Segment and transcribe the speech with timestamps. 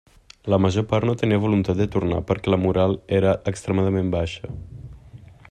[0.51, 4.53] La major part no tenia voluntat de tornar perquè la moral era extremadament baixa.